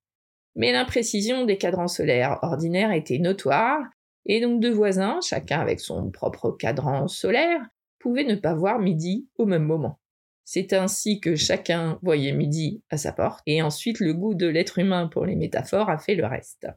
Mais 0.55 0.71
l'imprécision 0.71 1.45
des 1.45 1.57
cadrans 1.57 1.87
solaires 1.87 2.39
ordinaires 2.41 2.91
était 2.91 3.19
notoire, 3.19 3.79
Et 4.25 4.41
donc 4.41 4.59
deux 4.59 4.71
voisins, 4.71 5.19
chacun 5.21 5.59
avec 5.59 5.79
son 5.79 6.11
propre 6.11 6.51
cadran 6.51 7.07
solaire, 7.07 7.61
pouvaient 7.99 8.25
ne 8.25 8.35
pas 8.35 8.53
voir 8.53 8.79
midi 8.79 9.27
au 9.37 9.45
même 9.45 9.63
moment. 9.63 9.99
C'est 10.43 10.73
ainsi 10.73 11.19
que 11.19 11.35
chacun 11.35 11.99
voyait 12.01 12.31
midi 12.31 12.81
à 12.89 12.97
sa 12.97 13.11
porte, 13.11 13.41
et 13.45 13.61
ensuite 13.61 13.99
le 13.99 14.13
goût 14.13 14.33
de 14.33 14.47
l'être 14.47 14.79
humain 14.79 15.07
pour 15.07 15.25
les 15.25 15.35
métaphores 15.35 15.89
a 15.89 15.97
fait 15.97 16.15
le 16.15 16.25
reste. 16.25 16.67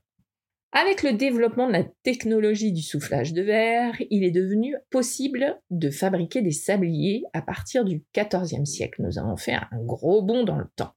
Avec 0.72 1.02
le 1.02 1.12
développement 1.12 1.66
de 1.66 1.72
la 1.72 1.84
technologie 2.02 2.72
du 2.72 2.80
soufflage 2.80 3.34
de 3.34 3.42
verre, 3.42 3.94
il 4.10 4.24
est 4.24 4.30
devenu 4.30 4.74
possible 4.90 5.60
de 5.70 5.90
fabriquer 5.90 6.40
des 6.40 6.52
sabliers 6.52 7.24
à 7.34 7.42
partir 7.42 7.84
du 7.84 8.02
XIVe 8.14 8.64
siècle. 8.64 9.02
Nous 9.02 9.18
avons 9.18 9.36
fait 9.36 9.52
un 9.52 9.68
gros 9.82 10.22
bond 10.22 10.44
dans 10.44 10.56
le 10.56 10.68
temps. 10.76 10.94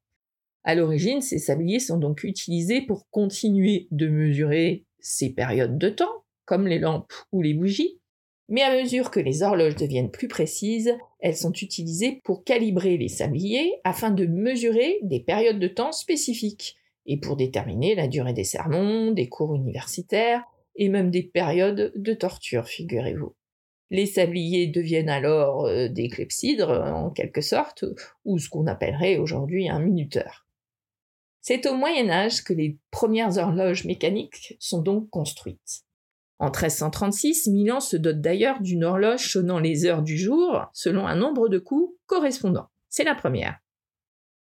À 0.67 0.73
l'origine, 0.73 1.21
ces 1.21 1.37
sabliers 1.37 1.79
sont 1.79 1.99
donc 1.99 2.23
utilisés 2.23 2.81
pour 2.81 3.07
continuer 3.11 3.87
de 3.91 4.07
mesurer 4.07 4.83
ces 4.99 5.29
périodes 5.29 5.77
de 5.77 5.89
temps, 5.89 6.23
comme 6.45 6.67
les 6.67 6.79
lampes 6.79 7.13
ou 7.31 7.43
les 7.43 7.53
bougies, 7.53 7.99
mais 8.49 8.63
à 8.63 8.75
mesure 8.75 9.11
que 9.11 9.19
les 9.19 9.43
horloges 9.43 9.75
deviennent 9.75 10.09
plus 10.09 10.27
précises, 10.27 10.91
elles 11.19 11.35
sont 11.35 11.53
utilisées 11.53 12.19
pour 12.23 12.43
calibrer 12.43 12.97
les 12.97 13.09
sabliers 13.09 13.73
afin 13.83 14.09
de 14.09 14.25
mesurer 14.25 14.97
des 15.03 15.19
périodes 15.19 15.59
de 15.59 15.67
temps 15.67 15.91
spécifiques 15.91 16.75
et 17.05 17.19
pour 17.19 17.35
déterminer 17.35 17.93
la 17.93 18.07
durée 18.07 18.33
des 18.33 18.43
sermons, 18.43 19.11
des 19.11 19.29
cours 19.29 19.53
universitaires, 19.53 20.43
et 20.75 20.89
même 20.89 21.11
des 21.11 21.21
périodes 21.21 21.93
de 21.95 22.13
torture, 22.13 22.67
figurez-vous. 22.67 23.35
Les 23.91 24.07
sabliers 24.07 24.65
deviennent 24.65 25.09
alors 25.09 25.67
euh, 25.67 25.87
des 25.89 26.09
clepsydres, 26.09 26.71
en 26.71 27.11
quelque 27.11 27.41
sorte, 27.41 27.85
ou 28.25 28.39
ce 28.39 28.49
qu'on 28.49 28.65
appellerait 28.65 29.17
aujourd'hui 29.17 29.69
un 29.69 29.79
minuteur. 29.79 30.44
C'est 31.47 31.67
au 31.67 31.75
Moyen 31.75 32.09
Âge 32.09 32.43
que 32.43 32.53
les 32.53 32.79
premières 32.89 33.37
horloges 33.37 33.85
mécaniques 33.85 34.55
sont 34.57 34.81
donc 34.81 35.11
construites. 35.11 35.83
En 36.39 36.45
1336, 36.45 37.49
Milan 37.49 37.79
se 37.81 37.97
dote 37.97 38.19
d'ailleurs 38.19 38.63
d'une 38.63 38.83
horloge 38.83 39.31
sonnant 39.31 39.59
les 39.59 39.85
heures 39.85 40.01
du 40.01 40.17
jour 40.17 40.65
selon 40.73 41.05
un 41.05 41.15
nombre 41.15 41.47
de 41.47 41.59
coups 41.59 41.95
correspondant. 42.07 42.69
C'est 42.89 43.03
la 43.03 43.13
première. 43.13 43.59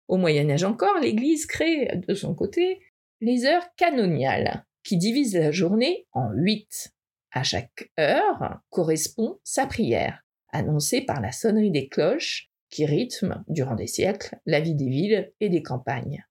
Au 0.08 0.18
Moyen 0.18 0.50
Âge 0.50 0.64
encore, 0.64 0.98
l'Église 1.00 1.46
crée, 1.46 1.90
de 2.06 2.12
son 2.12 2.34
côté, 2.34 2.82
les 3.22 3.46
heures 3.46 3.74
canoniales, 3.76 4.66
qui 4.84 4.98
divisent 4.98 5.38
la 5.38 5.52
journée 5.52 6.06
en 6.12 6.30
huit. 6.34 6.92
À 7.32 7.44
chaque 7.44 7.90
heure 7.98 8.60
correspond 8.68 9.40
sa 9.42 9.66
prière, 9.66 10.22
annoncée 10.52 11.00
par 11.00 11.22
la 11.22 11.32
sonnerie 11.32 11.70
des 11.70 11.88
cloches, 11.88 12.50
qui 12.68 12.84
rythment, 12.84 13.42
durant 13.48 13.74
des 13.74 13.86
siècles, 13.86 14.38
la 14.44 14.60
vie 14.60 14.74
des 14.74 14.90
villes 14.90 15.32
et 15.40 15.48
des 15.48 15.62
campagnes. 15.62 16.26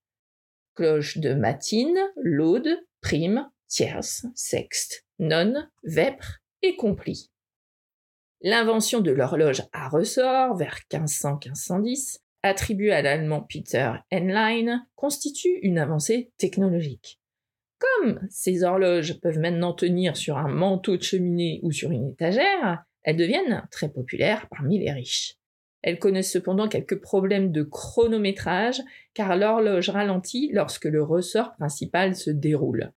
Cloches 0.74 1.18
de 1.18 1.34
matine, 1.34 1.98
laude, 2.16 2.68
prime, 3.00 3.48
tierce, 3.68 4.26
sexte, 4.34 5.04
nonne, 5.18 5.70
vêpres 5.84 6.38
et 6.62 6.76
complis. 6.76 7.30
L'invention 8.42 9.00
de 9.00 9.10
l'horloge 9.10 9.62
à 9.72 9.88
ressort, 9.88 10.56
vers 10.56 10.78
1500-1510, 10.90 12.20
attribué 12.42 12.92
à 12.92 13.02
l'allemand 13.02 13.42
Peter 13.42 13.92
Henlein, 14.10 14.86
constitue 14.94 15.58
une 15.62 15.78
avancée 15.78 16.32
technologique. 16.38 17.20
Comme 17.78 18.26
ces 18.30 18.62
horloges 18.62 19.20
peuvent 19.20 19.38
maintenant 19.38 19.72
tenir 19.72 20.16
sur 20.16 20.38
un 20.38 20.48
manteau 20.48 20.96
de 20.96 21.02
cheminée 21.02 21.60
ou 21.62 21.72
sur 21.72 21.90
une 21.90 22.10
étagère, 22.10 22.84
elles 23.02 23.16
deviennent 23.16 23.66
très 23.70 23.90
populaires 23.90 24.46
parmi 24.50 24.78
les 24.78 24.92
riches. 24.92 25.39
Elles 25.82 25.98
connaissent 25.98 26.32
cependant 26.32 26.68
quelques 26.68 27.00
problèmes 27.00 27.52
de 27.52 27.62
chronométrage 27.62 28.82
car 29.14 29.36
l'horloge 29.36 29.88
ralentit 29.88 30.50
lorsque 30.52 30.84
le 30.84 31.02
ressort 31.02 31.52
principal 31.52 32.14
se 32.14 32.30
déroule. 32.30 32.92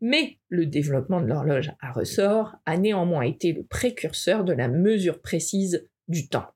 Mais 0.00 0.38
le 0.48 0.66
développement 0.66 1.20
de 1.20 1.26
l'horloge 1.26 1.72
à 1.80 1.92
ressort 1.92 2.56
a 2.66 2.76
néanmoins 2.76 3.22
été 3.22 3.52
le 3.52 3.64
précurseur 3.64 4.44
de 4.44 4.52
la 4.52 4.68
mesure 4.68 5.20
précise 5.20 5.88
du 6.08 6.28
temps. 6.28 6.48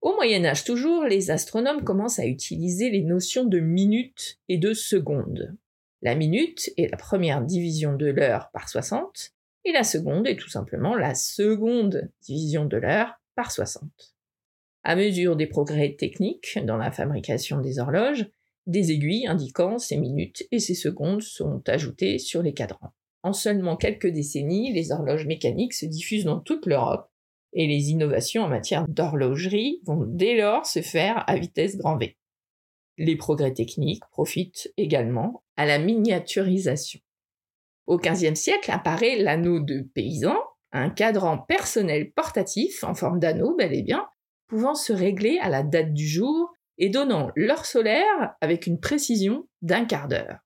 Au 0.00 0.14
Moyen 0.14 0.44
Âge 0.44 0.64
toujours, 0.64 1.04
les 1.04 1.30
astronomes 1.30 1.82
commencent 1.82 2.18
à 2.18 2.26
utiliser 2.26 2.90
les 2.90 3.02
notions 3.02 3.44
de 3.44 3.58
minutes 3.58 4.38
et 4.48 4.58
de 4.58 4.74
secondes. 4.74 5.56
La 6.02 6.14
minute 6.14 6.70
est 6.76 6.90
la 6.90 6.98
première 6.98 7.40
division 7.40 7.94
de 7.94 8.06
l'heure 8.06 8.50
par 8.52 8.68
60, 8.68 9.32
et 9.64 9.72
la 9.72 9.82
seconde 9.82 10.26
est 10.26 10.36
tout 10.36 10.50
simplement 10.50 10.94
la 10.94 11.14
seconde 11.14 12.10
division 12.20 12.66
de 12.66 12.76
l'heure 12.76 13.14
par 13.34 13.50
60. 13.50 14.13
À 14.84 14.96
mesure 14.96 15.34
des 15.34 15.46
progrès 15.46 15.94
techniques 15.94 16.58
dans 16.64 16.76
la 16.76 16.92
fabrication 16.92 17.60
des 17.60 17.78
horloges, 17.78 18.26
des 18.66 18.92
aiguilles 18.92 19.26
indiquant 19.26 19.78
ces 19.78 19.96
minutes 19.96 20.44
et 20.50 20.58
ces 20.58 20.74
secondes 20.74 21.22
sont 21.22 21.62
ajoutées 21.66 22.18
sur 22.18 22.42
les 22.42 22.52
cadrans. 22.52 22.92
En 23.22 23.32
seulement 23.32 23.76
quelques 23.76 24.08
décennies, 24.08 24.74
les 24.74 24.92
horloges 24.92 25.26
mécaniques 25.26 25.72
se 25.72 25.86
diffusent 25.86 26.24
dans 26.24 26.40
toute 26.40 26.66
l'Europe 26.66 27.08
et 27.54 27.66
les 27.66 27.90
innovations 27.90 28.42
en 28.42 28.48
matière 28.48 28.86
d'horlogerie 28.86 29.80
vont 29.84 30.04
dès 30.06 30.36
lors 30.36 30.66
se 30.66 30.82
faire 30.82 31.24
à 31.26 31.36
vitesse 31.36 31.78
grand 31.78 31.96
V. 31.96 32.18
Les 32.98 33.16
progrès 33.16 33.54
techniques 33.54 34.04
profitent 34.10 34.72
également 34.76 35.42
à 35.56 35.64
la 35.64 35.78
miniaturisation. 35.78 37.00
Au 37.86 37.98
XVe 37.98 38.34
siècle 38.34 38.70
apparaît 38.70 39.16
l'anneau 39.16 39.60
de 39.60 39.80
paysan, 39.80 40.36
un 40.72 40.90
cadran 40.90 41.38
personnel 41.38 42.12
portatif 42.12 42.84
en 42.84 42.94
forme 42.94 43.18
d'anneau 43.18 43.54
bel 43.56 43.72
et 43.72 43.82
bien, 43.82 44.06
pouvant 44.46 44.74
se 44.74 44.92
régler 44.92 45.38
à 45.40 45.48
la 45.48 45.62
date 45.62 45.92
du 45.92 46.06
jour 46.06 46.52
et 46.78 46.88
donnant 46.88 47.30
l'heure 47.36 47.66
solaire 47.66 48.34
avec 48.40 48.66
une 48.66 48.80
précision 48.80 49.48
d'un 49.62 49.84
quart 49.84 50.08
d'heure. 50.08 50.38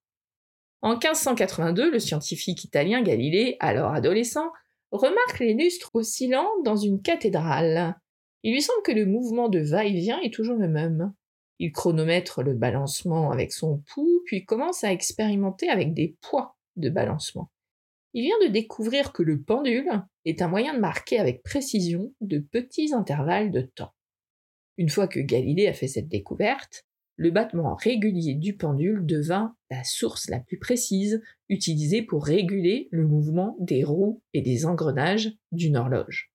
En 0.82 0.90
1582, 0.90 1.90
le 1.90 1.98
scientifique 1.98 2.64
italien 2.64 3.02
Galilée, 3.02 3.56
alors 3.60 3.92
adolescent, 3.92 4.52
remarque 4.90 5.40
les 5.40 5.54
lustres 5.54 5.90
oscillant 5.94 6.48
dans 6.64 6.76
une 6.76 7.02
cathédrale. 7.02 7.96
Il 8.42 8.52
lui 8.52 8.62
semble 8.62 8.82
que 8.82 8.92
le 8.92 9.06
mouvement 9.06 9.48
de 9.48 9.58
va-et-vient 9.58 10.20
est 10.20 10.32
toujours 10.32 10.56
le 10.56 10.68
même. 10.68 11.12
Il 11.58 11.72
chronomètre 11.72 12.42
le 12.42 12.54
balancement 12.54 13.32
avec 13.32 13.52
son 13.52 13.82
pouls, 13.92 14.22
puis 14.26 14.44
commence 14.44 14.84
à 14.84 14.92
expérimenter 14.92 15.68
avec 15.68 15.92
des 15.94 16.16
poids 16.20 16.56
de 16.76 16.88
balancement. 16.88 17.50
Il 18.14 18.22
vient 18.22 18.48
de 18.48 18.52
découvrir 18.52 19.12
que 19.12 19.22
le 19.22 19.40
pendule 19.42 20.02
est 20.24 20.40
un 20.42 20.48
moyen 20.48 20.74
de 20.74 20.80
marquer 20.80 21.18
avec 21.18 21.42
précision 21.42 22.12
de 22.20 22.38
petits 22.38 22.94
intervalles 22.94 23.50
de 23.50 23.60
temps. 23.60 23.92
Une 24.78 24.88
fois 24.88 25.08
que 25.08 25.20
Galilée 25.20 25.68
a 25.68 25.74
fait 25.74 25.88
cette 25.88 26.08
découverte, 26.08 26.86
le 27.16 27.30
battement 27.30 27.74
régulier 27.74 28.34
du 28.34 28.56
pendule 28.56 29.04
devint 29.04 29.56
la 29.70 29.82
source 29.82 30.30
la 30.30 30.38
plus 30.38 30.58
précise 30.58 31.20
utilisée 31.48 32.00
pour 32.00 32.24
réguler 32.24 32.88
le 32.92 33.06
mouvement 33.06 33.56
des 33.58 33.82
roues 33.82 34.22
et 34.32 34.40
des 34.40 34.66
engrenages 34.66 35.32
d'une 35.50 35.76
horloge. 35.76 36.32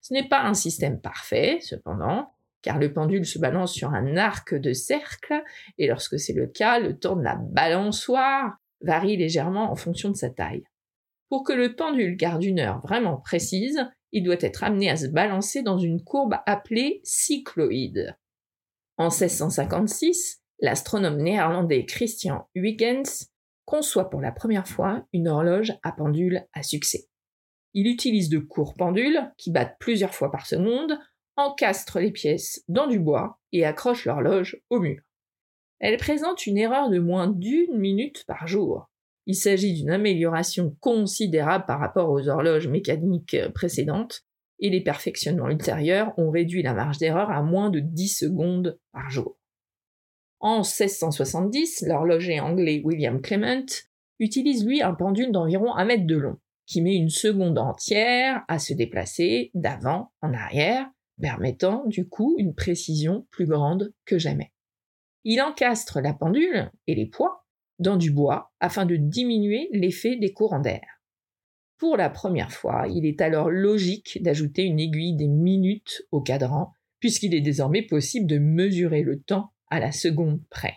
Ce 0.00 0.14
n'est 0.14 0.28
pas 0.28 0.44
un 0.44 0.54
système 0.54 1.00
parfait, 1.00 1.58
cependant, 1.60 2.32
car 2.62 2.78
le 2.78 2.92
pendule 2.92 3.26
se 3.26 3.38
balance 3.38 3.74
sur 3.74 3.92
un 3.92 4.16
arc 4.16 4.54
de 4.54 4.72
cercle, 4.72 5.42
et 5.78 5.88
lorsque 5.88 6.18
c'est 6.18 6.32
le 6.32 6.46
cas, 6.46 6.78
le 6.78 6.96
temps 6.96 7.16
de 7.16 7.24
la 7.24 7.36
balançoire 7.36 8.56
varie 8.80 9.16
légèrement 9.16 9.70
en 9.70 9.76
fonction 9.76 10.10
de 10.10 10.16
sa 10.16 10.30
taille. 10.30 10.64
Pour 11.30 11.44
que 11.44 11.52
le 11.52 11.76
pendule 11.76 12.16
garde 12.16 12.42
une 12.42 12.58
heure 12.58 12.80
vraiment 12.80 13.16
précise, 13.16 13.78
il 14.10 14.24
doit 14.24 14.36
être 14.40 14.64
amené 14.64 14.90
à 14.90 14.96
se 14.96 15.06
balancer 15.06 15.62
dans 15.62 15.78
une 15.78 16.02
courbe 16.02 16.34
appelée 16.44 17.00
cycloïde. 17.04 18.16
En 18.96 19.10
1656, 19.10 20.42
l'astronome 20.58 21.22
néerlandais 21.22 21.86
Christian 21.86 22.48
Huygens 22.56 23.30
conçoit 23.64 24.10
pour 24.10 24.20
la 24.20 24.32
première 24.32 24.66
fois 24.66 25.06
une 25.12 25.28
horloge 25.28 25.72
à 25.84 25.92
pendule 25.92 26.44
à 26.52 26.64
succès. 26.64 27.08
Il 27.74 27.86
utilise 27.86 28.28
de 28.28 28.38
courts 28.38 28.74
pendules 28.74 29.32
qui 29.38 29.52
battent 29.52 29.76
plusieurs 29.78 30.14
fois 30.14 30.32
par 30.32 30.46
seconde, 30.46 30.98
encastre 31.36 32.00
les 32.00 32.10
pièces 32.10 32.64
dans 32.66 32.88
du 32.88 32.98
bois 32.98 33.38
et 33.52 33.64
accroche 33.64 34.04
l'horloge 34.04 34.60
au 34.68 34.80
mur. 34.80 35.00
Elle 35.78 35.96
présente 35.96 36.46
une 36.48 36.58
erreur 36.58 36.90
de 36.90 36.98
moins 36.98 37.28
d'une 37.28 37.78
minute 37.78 38.24
par 38.26 38.48
jour. 38.48 38.90
Il 39.26 39.34
s'agit 39.34 39.74
d'une 39.74 39.90
amélioration 39.90 40.76
considérable 40.80 41.66
par 41.66 41.78
rapport 41.78 42.10
aux 42.10 42.28
horloges 42.28 42.68
mécaniques 42.68 43.36
précédentes 43.54 44.24
et 44.60 44.70
les 44.70 44.82
perfectionnements 44.82 45.48
ultérieurs 45.48 46.12
ont 46.18 46.30
réduit 46.30 46.62
la 46.62 46.74
marge 46.74 46.98
d'erreur 46.98 47.30
à 47.30 47.42
moins 47.42 47.70
de 47.70 47.80
10 47.80 48.08
secondes 48.08 48.78
par 48.92 49.10
jour. 49.10 49.38
En 50.38 50.58
1670, 50.58 51.84
l'horloger 51.86 52.40
anglais 52.40 52.80
William 52.84 53.20
Clement 53.20 53.66
utilise 54.18 54.64
lui 54.66 54.82
un 54.82 54.94
pendule 54.94 55.32
d'environ 55.32 55.74
un 55.74 55.84
mètre 55.84 56.06
de 56.06 56.16
long, 56.16 56.38
qui 56.66 56.82
met 56.82 56.94
une 56.94 57.10
seconde 57.10 57.58
entière 57.58 58.42
à 58.48 58.58
se 58.58 58.72
déplacer 58.72 59.50
d'avant 59.54 60.12
en 60.22 60.32
arrière, 60.32 60.86
permettant 61.20 61.84
du 61.86 62.08
coup 62.08 62.36
une 62.38 62.54
précision 62.54 63.26
plus 63.30 63.46
grande 63.46 63.92
que 64.06 64.18
jamais. 64.18 64.52
Il 65.24 65.42
encastre 65.42 66.00
la 66.00 66.14
pendule 66.14 66.70
et 66.86 66.94
les 66.94 67.06
poids 67.06 67.44
dans 67.80 67.96
du 67.96 68.12
bois 68.12 68.52
afin 68.60 68.86
de 68.86 68.96
diminuer 68.96 69.68
l'effet 69.72 70.16
des 70.16 70.32
courants 70.32 70.60
d'air. 70.60 70.86
Pour 71.78 71.96
la 71.96 72.10
première 72.10 72.52
fois, 72.52 72.86
il 72.88 73.06
est 73.06 73.20
alors 73.22 73.50
logique 73.50 74.22
d'ajouter 74.22 74.64
une 74.64 74.78
aiguille 74.78 75.16
des 75.16 75.28
minutes 75.28 76.02
au 76.12 76.20
cadran, 76.20 76.72
puisqu'il 77.00 77.34
est 77.34 77.40
désormais 77.40 77.82
possible 77.82 78.26
de 78.26 78.38
mesurer 78.38 79.02
le 79.02 79.20
temps 79.20 79.52
à 79.70 79.80
la 79.80 79.90
seconde 79.90 80.40
près. 80.50 80.74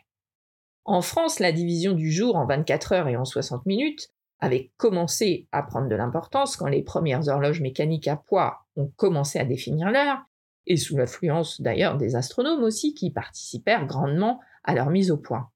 En 0.86 1.02
France, 1.02 1.40
la 1.40 1.52
division 1.52 1.94
du 1.94 2.12
jour 2.12 2.38
en 2.38 2.46
24 2.46 2.94
heures 2.94 3.08
et 3.10 3.18
en 3.18 3.26
60 3.26 3.66
minutes 3.66 4.10
avait 4.40 4.72
commencé 4.78 5.48
à 5.52 5.64
prendre 5.64 5.88
de 5.88 5.96
l'importance 5.96 6.56
quand 6.56 6.68
les 6.68 6.84
premières 6.84 7.28
horloges 7.28 7.62
mécaniques 7.62 8.08
à 8.08 8.18
poids 8.18 8.66
ont 8.76 8.92
commencé 8.96 9.40
à 9.40 9.46
définir 9.46 9.92
l'heure, 9.92 10.24
et 10.68 10.78
sous 10.78 10.98
l'influence 10.98 11.62
d'ailleurs 11.62 11.98
des 11.98 12.16
astronomes 12.16 12.64
aussi 12.64 12.94
qui 12.94 13.12
participèrent 13.12 13.86
grandement 13.86 14.40
à 14.64 14.74
leur 14.74 14.90
mise 14.90 15.12
au 15.12 15.18
point. 15.18 15.50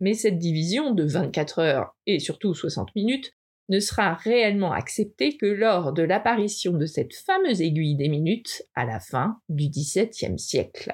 Mais 0.00 0.14
cette 0.14 0.38
division 0.38 0.92
de 0.92 1.04
24 1.04 1.58
heures 1.58 1.96
et 2.06 2.18
surtout 2.18 2.54
60 2.54 2.94
minutes 2.94 3.32
ne 3.68 3.78
sera 3.78 4.14
réellement 4.14 4.72
acceptée 4.72 5.36
que 5.36 5.46
lors 5.46 5.92
de 5.92 6.02
l'apparition 6.02 6.72
de 6.72 6.86
cette 6.86 7.14
fameuse 7.14 7.62
aiguille 7.62 7.96
des 7.96 8.08
minutes 8.08 8.62
à 8.74 8.84
la 8.84 8.98
fin 8.98 9.38
du 9.48 9.68
XVIIe 9.68 10.38
siècle. 10.38 10.92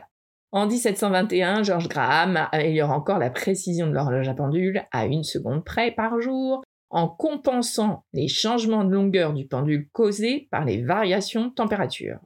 En 0.53 0.67
1721, 0.67 1.63
George 1.63 1.89
Graham 1.89 2.49
améliore 2.53 2.91
encore 2.91 3.19
la 3.19 3.31
précision 3.31 3.87
de 3.87 3.93
l'horloge 3.93 4.29
à 4.29 4.35
pendule 4.35 4.85
à 4.93 5.07
une 5.07 5.25
seconde 5.25 5.65
près 5.65 5.91
par 5.91 6.21
jour, 6.21 6.63
en 6.91 7.09
compensant 7.09 8.05
les 8.13 8.29
changements 8.29 8.85
de 8.85 8.93
longueur 8.93 9.33
du 9.33 9.47
pendule 9.47 9.89
causés 9.93 10.49
par 10.51 10.65
les 10.65 10.83
variations 10.83 11.47
de 11.47 11.55
température. 11.55 12.21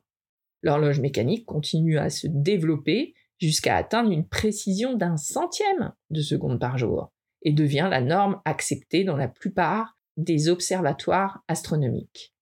L'horloge 0.62 1.00
mécanique 1.00 1.46
continue 1.46 1.98
à 1.98 2.10
se 2.10 2.26
développer 2.28 3.14
jusqu'à 3.40 3.76
atteindre 3.76 4.10
une 4.10 4.28
précision 4.28 4.94
d'un 4.94 5.16
centième 5.16 5.92
de 6.10 6.20
seconde 6.20 6.60
par 6.60 6.78
jour 6.78 7.12
et 7.42 7.52
devient 7.52 7.88
la 7.90 8.00
norme 8.00 8.40
acceptée 8.44 9.04
dans 9.04 9.16
la 9.16 9.28
plupart 9.28 9.96
des 10.16 10.48
observatoires 10.48 11.42
astronomiques. 11.48 12.34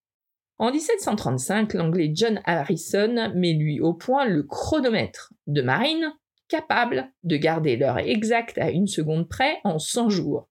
En 0.58 0.72
1735, 0.72 1.74
l'anglais 1.74 2.10
John 2.12 2.40
Harrison 2.44 3.32
met 3.36 3.52
lui 3.52 3.80
au 3.80 3.94
point 3.94 4.26
le 4.26 4.42
chronomètre 4.42 5.32
de 5.46 5.62
marine 5.62 6.12
capable 6.48 7.12
de 7.22 7.36
garder 7.36 7.76
l'heure 7.76 7.98
exacte 7.98 8.58
à 8.58 8.70
une 8.70 8.88
seconde 8.88 9.28
près 9.28 9.58
en 9.62 9.78
100 9.78 10.10
jours. 10.10 10.48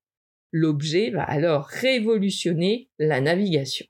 L'objet 0.51 1.09
va 1.09 1.23
alors 1.23 1.65
révolutionner 1.65 2.89
la 2.99 3.19
navigation. 3.19 3.85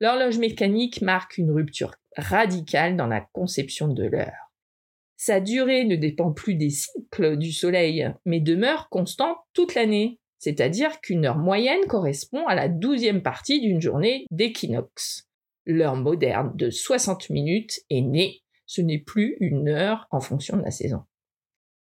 L'horloge 0.00 0.38
mécanique 0.38 1.02
marque 1.02 1.36
une 1.36 1.50
rupture 1.50 1.94
radicale 2.16 2.96
dans 2.96 3.06
la 3.06 3.20
conception 3.20 3.88
de 3.88 4.04
l'heure. 4.04 4.49
Sa 5.22 5.38
durée 5.38 5.84
ne 5.84 5.96
dépend 5.96 6.32
plus 6.32 6.54
des 6.54 6.70
cycles 6.70 7.36
du 7.36 7.52
Soleil, 7.52 8.10
mais 8.24 8.40
demeure 8.40 8.88
constante 8.88 9.36
toute 9.52 9.74
l'année, 9.74 10.18
c'est-à-dire 10.38 10.98
qu'une 11.02 11.26
heure 11.26 11.36
moyenne 11.36 11.84
correspond 11.86 12.46
à 12.46 12.54
la 12.54 12.70
douzième 12.70 13.22
partie 13.22 13.60
d'une 13.60 13.82
journée 13.82 14.24
d'équinoxe. 14.30 15.28
L'heure 15.66 15.96
moderne 15.96 16.52
de 16.54 16.70
60 16.70 17.28
minutes 17.28 17.80
est 17.90 18.00
née, 18.00 18.40
ce 18.64 18.80
n'est 18.80 18.98
plus 18.98 19.36
une 19.40 19.68
heure 19.68 20.06
en 20.10 20.20
fonction 20.20 20.56
de 20.56 20.62
la 20.62 20.70
saison. 20.70 21.02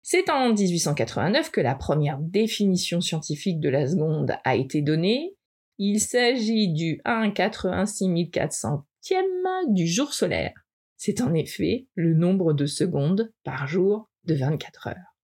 C'est 0.02 0.28
en 0.28 0.52
1889 0.52 1.52
que 1.52 1.60
la 1.60 1.76
première 1.76 2.18
définition 2.18 3.00
scientifique 3.00 3.60
de 3.60 3.68
la 3.68 3.86
seconde 3.86 4.34
a 4.42 4.56
été 4.56 4.82
donnée. 4.82 5.36
Il 5.78 6.00
s'agit 6.00 6.72
du 6.72 7.00
1,86 7.04 8.28
400e 8.32 9.72
du 9.72 9.86
jour 9.86 10.12
solaire. 10.12 10.52
C'est 11.02 11.22
en 11.22 11.32
effet 11.32 11.86
le 11.94 12.12
nombre 12.12 12.52
de 12.52 12.66
secondes 12.66 13.32
par 13.42 13.66
jour 13.66 14.10
de 14.24 14.34
24 14.34 14.88
heures. 14.88 15.16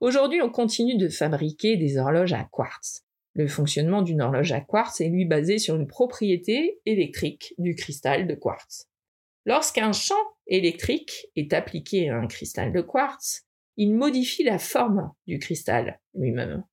Aujourd'hui, 0.00 0.40
on 0.40 0.48
continue 0.48 0.96
de 0.96 1.10
fabriquer 1.10 1.76
des 1.76 1.98
horloges 1.98 2.32
à 2.32 2.48
quartz. 2.50 3.04
Le 3.34 3.46
fonctionnement 3.46 4.00
d'une 4.00 4.22
horloge 4.22 4.52
à 4.52 4.62
quartz 4.62 5.02
est 5.02 5.10
lui 5.10 5.26
basé 5.26 5.58
sur 5.58 5.76
une 5.76 5.86
propriété 5.86 6.80
électrique 6.86 7.54
du 7.58 7.74
cristal 7.74 8.26
de 8.26 8.34
quartz. 8.34 8.88
Lorsqu'un 9.44 9.92
champ 9.92 10.14
électrique 10.46 11.26
est 11.36 11.52
appliqué 11.52 12.08
à 12.08 12.16
un 12.16 12.26
cristal 12.26 12.72
de 12.72 12.80
quartz, 12.80 13.42
il 13.76 13.94
modifie 13.94 14.44
la 14.44 14.58
forme 14.58 15.12
du 15.26 15.38
cristal 15.38 16.00
lui-même. 16.14 16.64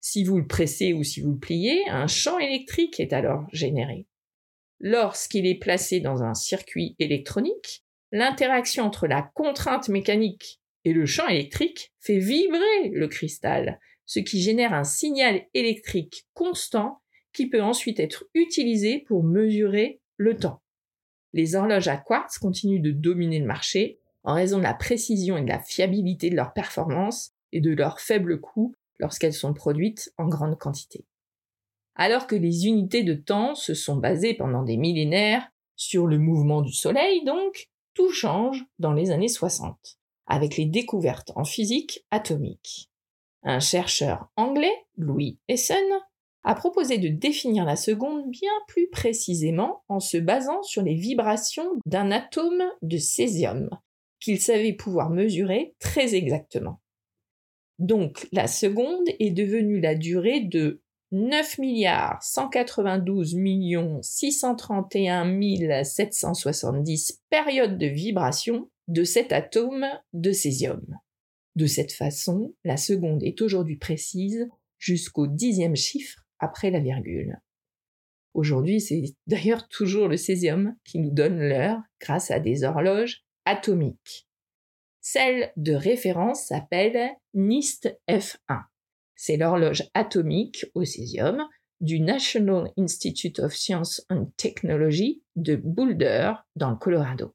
Si 0.00 0.22
vous 0.22 0.38
le 0.38 0.46
pressez 0.46 0.92
ou 0.92 1.02
si 1.02 1.20
vous 1.20 1.32
le 1.32 1.40
pliez, 1.40 1.88
un 1.88 2.06
champ 2.06 2.38
électrique 2.38 3.00
est 3.00 3.12
alors 3.12 3.48
généré. 3.52 4.06
Lorsqu'il 4.84 5.46
est 5.46 5.60
placé 5.60 6.00
dans 6.00 6.24
un 6.24 6.34
circuit 6.34 6.96
électronique, 6.98 7.84
l'interaction 8.10 8.84
entre 8.84 9.06
la 9.06 9.22
contrainte 9.22 9.88
mécanique 9.88 10.60
et 10.84 10.92
le 10.92 11.06
champ 11.06 11.28
électrique 11.28 11.92
fait 12.00 12.18
vibrer 12.18 12.88
le 12.92 13.06
cristal, 13.06 13.78
ce 14.06 14.18
qui 14.18 14.42
génère 14.42 14.72
un 14.72 14.82
signal 14.82 15.46
électrique 15.54 16.26
constant 16.34 17.00
qui 17.32 17.48
peut 17.48 17.62
ensuite 17.62 18.00
être 18.00 18.24
utilisé 18.34 18.98
pour 19.06 19.22
mesurer 19.22 20.00
le 20.16 20.36
temps. 20.36 20.60
Les 21.32 21.54
horloges 21.54 21.86
à 21.86 21.96
quartz 21.96 22.38
continuent 22.38 22.82
de 22.82 22.90
dominer 22.90 23.38
le 23.38 23.46
marché 23.46 24.00
en 24.24 24.34
raison 24.34 24.58
de 24.58 24.64
la 24.64 24.74
précision 24.74 25.36
et 25.36 25.42
de 25.42 25.48
la 25.48 25.60
fiabilité 25.60 26.28
de 26.28 26.36
leur 26.36 26.52
performance 26.52 27.30
et 27.52 27.60
de 27.60 27.70
leur 27.70 28.00
faible 28.00 28.40
coût 28.40 28.74
lorsqu'elles 28.98 29.32
sont 29.32 29.54
produites 29.54 30.12
en 30.18 30.26
grande 30.26 30.58
quantité. 30.58 31.04
Alors 31.94 32.26
que 32.26 32.36
les 32.36 32.66
unités 32.66 33.02
de 33.02 33.14
temps 33.14 33.54
se 33.54 33.74
sont 33.74 33.96
basées 33.96 34.34
pendant 34.34 34.62
des 34.62 34.76
millénaires 34.76 35.48
sur 35.76 36.06
le 36.06 36.18
mouvement 36.18 36.62
du 36.62 36.72
Soleil, 36.72 37.24
donc, 37.24 37.68
tout 37.94 38.10
change 38.10 38.64
dans 38.78 38.92
les 38.92 39.10
années 39.10 39.28
60 39.28 39.98
avec 40.26 40.56
les 40.56 40.66
découvertes 40.66 41.32
en 41.36 41.44
physique 41.44 42.06
atomique. 42.10 42.90
Un 43.42 43.60
chercheur 43.60 44.30
anglais, 44.36 44.72
Louis 44.96 45.38
Essen, 45.48 45.84
a 46.44 46.54
proposé 46.54 46.98
de 46.98 47.08
définir 47.08 47.64
la 47.64 47.76
seconde 47.76 48.28
bien 48.30 48.50
plus 48.68 48.88
précisément 48.88 49.84
en 49.88 50.00
se 50.00 50.16
basant 50.16 50.62
sur 50.62 50.82
les 50.82 50.94
vibrations 50.94 51.68
d'un 51.86 52.10
atome 52.10 52.62
de 52.82 52.98
césium, 52.98 53.68
qu'il 54.20 54.40
savait 54.40 54.72
pouvoir 54.72 55.10
mesurer 55.10 55.74
très 55.78 56.14
exactement. 56.14 56.80
Donc 57.78 58.28
la 58.32 58.46
seconde 58.46 59.08
est 59.18 59.30
devenue 59.30 59.80
la 59.80 59.94
durée 59.94 60.40
de 60.40 60.81
9 61.12 61.58
milliards 61.58 62.22
192 62.22 63.36
631 64.02 65.84
770 65.84 67.20
périodes 67.28 67.76
de 67.76 67.86
vibration 67.86 68.70
de 68.88 69.04
cet 69.04 69.30
atome 69.32 69.84
de 70.14 70.32
césium. 70.32 70.82
De 71.54 71.66
cette 71.66 71.92
façon, 71.92 72.54
la 72.64 72.78
seconde 72.78 73.22
est 73.22 73.42
aujourd'hui 73.42 73.76
précise 73.76 74.48
jusqu'au 74.78 75.26
dixième 75.26 75.76
chiffre 75.76 76.24
après 76.38 76.70
la 76.70 76.80
virgule. 76.80 77.38
Aujourd'hui, 78.32 78.80
c'est 78.80 79.02
d'ailleurs 79.26 79.68
toujours 79.68 80.08
le 80.08 80.16
césium 80.16 80.74
qui 80.82 80.98
nous 80.98 81.10
donne 81.10 81.38
l'heure 81.38 81.82
grâce 82.00 82.30
à 82.30 82.40
des 82.40 82.64
horloges 82.64 83.22
atomiques. 83.44 84.26
Celle 85.02 85.52
de 85.56 85.74
référence 85.74 86.46
s'appelle 86.46 87.10
NIST 87.34 88.00
F1. 88.08 88.62
C'est 89.24 89.36
l'horloge 89.36 89.84
atomique 89.94 90.66
au 90.74 90.84
césium 90.84 91.46
du 91.80 92.00
National 92.00 92.72
Institute 92.76 93.38
of 93.38 93.54
Science 93.54 94.04
and 94.10 94.32
Technology 94.36 95.22
de 95.36 95.54
Boulder 95.54 96.32
dans 96.56 96.70
le 96.70 96.76
Colorado. 96.76 97.32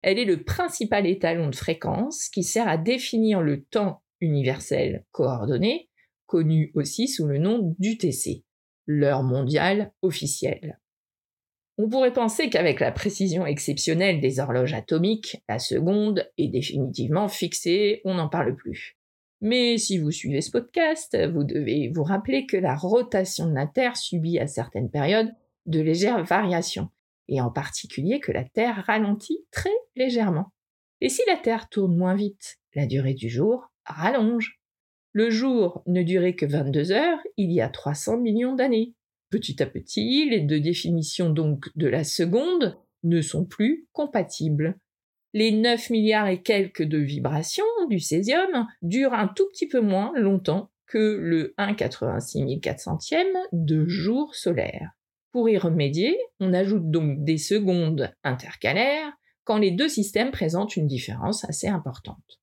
Elle 0.00 0.18
est 0.18 0.24
le 0.24 0.44
principal 0.44 1.06
étalon 1.06 1.50
de 1.50 1.54
fréquence 1.54 2.30
qui 2.30 2.42
sert 2.42 2.66
à 2.66 2.78
définir 2.78 3.42
le 3.42 3.62
temps 3.64 4.00
universel 4.22 5.04
coordonné, 5.12 5.90
connu 6.24 6.72
aussi 6.74 7.06
sous 7.06 7.26
le 7.26 7.36
nom 7.36 7.76
d'UTC, 7.78 8.42
l'heure 8.86 9.22
mondiale 9.22 9.92
officielle. 10.00 10.80
On 11.76 11.90
pourrait 11.90 12.14
penser 12.14 12.48
qu'avec 12.48 12.80
la 12.80 12.92
précision 12.92 13.44
exceptionnelle 13.44 14.22
des 14.22 14.40
horloges 14.40 14.72
atomiques, 14.72 15.42
la 15.50 15.58
seconde 15.58 16.30
est 16.38 16.48
définitivement 16.48 17.28
fixée, 17.28 18.00
on 18.06 18.14
n'en 18.14 18.30
parle 18.30 18.56
plus. 18.56 18.96
Mais 19.40 19.78
si 19.78 19.98
vous 19.98 20.10
suivez 20.10 20.42
ce 20.42 20.50
podcast, 20.50 21.16
vous 21.32 21.44
devez 21.44 21.90
vous 21.94 22.02
rappeler 22.02 22.46
que 22.46 22.58
la 22.58 22.76
rotation 22.76 23.48
de 23.48 23.54
la 23.54 23.66
Terre 23.66 23.96
subit 23.96 24.38
à 24.38 24.46
certaines 24.46 24.90
périodes 24.90 25.32
de 25.66 25.80
légères 25.80 26.22
variations, 26.24 26.90
et 27.28 27.40
en 27.40 27.50
particulier 27.50 28.20
que 28.20 28.32
la 28.32 28.44
Terre 28.44 28.84
ralentit 28.86 29.46
très 29.50 29.70
légèrement. 29.96 30.52
Et 31.00 31.08
si 31.08 31.22
la 31.26 31.36
Terre 31.36 31.68
tourne 31.70 31.96
moins 31.96 32.14
vite, 32.14 32.58
la 32.74 32.86
durée 32.86 33.14
du 33.14 33.30
jour 33.30 33.72
rallonge. 33.86 34.60
Le 35.12 35.30
jour 35.30 35.82
ne 35.86 36.02
durait 36.02 36.34
que 36.34 36.46
22 36.46 36.92
heures 36.92 37.18
il 37.36 37.50
y 37.50 37.60
a 37.60 37.68
300 37.68 38.18
millions 38.18 38.54
d'années. 38.54 38.94
Petit 39.30 39.62
à 39.62 39.66
petit, 39.66 40.28
les 40.28 40.40
deux 40.40 40.60
définitions 40.60 41.30
donc 41.30 41.68
de 41.76 41.88
la 41.88 42.04
seconde 42.04 42.78
ne 43.02 43.22
sont 43.22 43.44
plus 43.46 43.88
compatibles. 43.92 44.78
Les 45.32 45.52
9 45.52 45.90
milliards 45.90 46.28
et 46.28 46.42
quelques 46.42 46.82
de 46.82 46.98
vibrations 46.98 47.64
du 47.88 48.00
césium 48.00 48.66
durent 48.82 49.14
un 49.14 49.28
tout 49.28 49.46
petit 49.52 49.68
peu 49.68 49.80
moins 49.80 50.12
longtemps 50.16 50.70
que 50.86 50.98
le 50.98 51.54
1,86 51.56 52.60
400e 52.60 53.24
de 53.52 53.86
jour 53.86 54.34
solaire. 54.34 54.90
Pour 55.30 55.48
y 55.48 55.56
remédier, 55.56 56.18
on 56.40 56.52
ajoute 56.52 56.90
donc 56.90 57.22
des 57.24 57.38
secondes 57.38 58.12
intercalaires 58.24 59.12
quand 59.44 59.58
les 59.58 59.70
deux 59.70 59.88
systèmes 59.88 60.32
présentent 60.32 60.76
une 60.76 60.88
différence 60.88 61.48
assez 61.48 61.68
importante. 61.68 62.40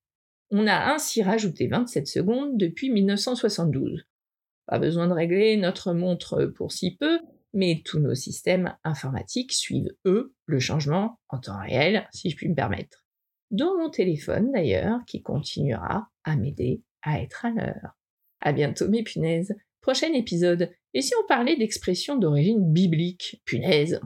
On 0.49 0.65
a 0.65 0.93
ainsi 0.93 1.21
rajouté 1.21 1.67
27 1.67 2.07
secondes 2.07 2.57
depuis 2.57 2.89
1972. 2.89 4.05
Pas 4.65 4.79
besoin 4.79 5.07
de 5.07 5.13
régler 5.13 5.57
notre 5.57 5.93
montre 5.93 6.45
pour 6.45 6.71
si 6.71 6.95
peu, 6.95 7.19
mais 7.53 7.81
tous 7.85 7.99
nos 7.99 8.15
systèmes 8.15 8.75
informatiques 8.83 9.53
suivent, 9.53 9.93
eux, 10.05 10.33
le 10.45 10.59
changement 10.59 11.19
en 11.29 11.39
temps 11.39 11.59
réel, 11.59 12.07
si 12.13 12.29
je 12.29 12.35
puis 12.35 12.49
me 12.49 12.55
permettre. 12.55 13.05
Dont 13.51 13.77
mon 13.77 13.89
téléphone 13.89 14.51
d'ailleurs, 14.51 14.99
qui 15.05 15.21
continuera 15.21 16.09
à 16.23 16.35
m'aider 16.35 16.81
à 17.01 17.21
être 17.21 17.45
à 17.45 17.51
l'heure. 17.51 17.97
À 18.41 18.51
bientôt 18.51 18.89
mes 18.89 19.03
punaises. 19.03 19.55
Prochain 19.81 20.11
épisode 20.13 20.71
Et 20.93 21.01
si 21.01 21.13
on 21.15 21.27
parlait 21.27 21.55
d'expressions 21.55 22.17
d'origine 22.17 22.73
biblique? 22.73 23.41
Punaise 23.45 24.01